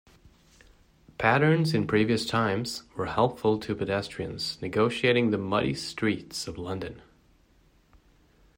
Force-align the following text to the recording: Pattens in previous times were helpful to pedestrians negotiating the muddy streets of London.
Pattens 1.19 1.75
in 1.75 1.85
previous 1.85 2.25
times 2.25 2.81
were 2.97 3.05
helpful 3.05 3.59
to 3.59 3.75
pedestrians 3.75 4.59
negotiating 4.59 5.29
the 5.29 5.37
muddy 5.37 5.75
streets 5.75 6.47
of 6.47 6.57
London. 6.57 7.03